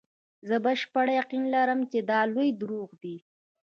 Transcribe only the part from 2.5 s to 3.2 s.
دروغ دي.